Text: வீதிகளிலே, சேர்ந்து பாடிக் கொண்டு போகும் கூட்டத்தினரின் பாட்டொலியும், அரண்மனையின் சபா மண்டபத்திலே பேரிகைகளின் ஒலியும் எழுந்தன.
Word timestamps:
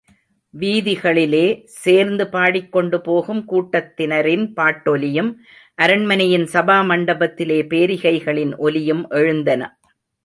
வீதிகளிலே, 0.53 1.43
சேர்ந்து 1.65 2.29
பாடிக் 2.29 2.71
கொண்டு 2.71 3.01
போகும் 3.01 3.43
கூட்டத்தினரின் 3.49 4.45
பாட்டொலியும், 4.55 5.31
அரண்மனையின் 5.75 6.47
சபா 6.53 6.79
மண்டபத்திலே 6.85 7.59
பேரிகைகளின் 7.69 8.57
ஒலியும் 8.57 9.05
எழுந்தன. 9.09 9.79